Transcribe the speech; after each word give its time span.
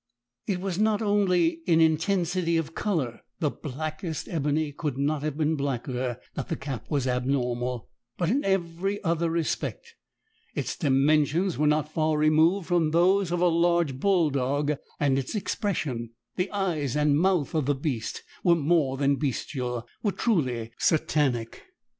It 0.47 0.59
was 0.59 0.79
not 0.79 1.03
only 1.03 1.59
in 1.67 1.79
intensity 1.79 2.57
of 2.57 2.73
colour 2.73 3.21
(the 3.39 3.51
blackest 3.51 4.27
ebony 4.27 4.71
could 4.71 4.97
not 4.97 5.21
have 5.21 5.37
been 5.37 5.55
blacker) 5.55 6.19
that 6.33 6.47
the 6.49 6.55
cat 6.55 6.87
was 6.89 7.05
abnormal, 7.05 7.87
but 8.17 8.27
in 8.31 8.43
every 8.43 8.99
other 9.03 9.29
respect; 9.29 9.93
its 10.55 10.75
dimensions 10.75 11.55
were 11.59 11.67
not 11.67 11.93
far 11.93 12.17
removed 12.17 12.67
from 12.67 12.89
those 12.89 13.31
of 13.31 13.41
a 13.41 13.47
large 13.47 13.99
bull 13.99 14.31
dog, 14.31 14.71
and 14.99 15.19
its 15.19 15.35
expression 15.35 16.09
the 16.35 16.49
eyes 16.49 16.95
and 16.95 17.19
mouth 17.19 17.53
of 17.53 17.67
the 17.67 17.75
beast 17.75 18.23
were 18.43 18.55
more 18.55 18.97
than 18.97 19.17
bestial 19.17 19.85
was 20.01 20.15
truly 20.15 20.71
Satanic. 20.79 21.61